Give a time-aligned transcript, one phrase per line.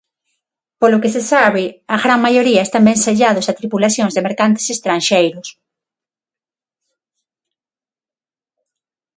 [0.81, 1.63] Polo que se sabe,
[1.95, 5.47] a gran maioría están vencellados a tripulacións de mercantes estranxeiros.